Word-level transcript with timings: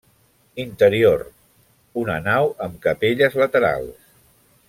Interior: 0.61 1.21
una 2.05 2.17
nau 2.29 2.49
amb 2.67 2.81
capelles 2.87 3.39
laterals. 3.43 4.11